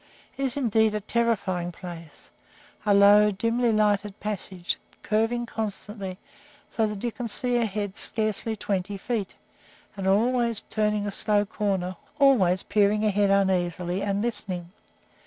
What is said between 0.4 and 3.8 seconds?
is indeed a terrifying place a low, dimly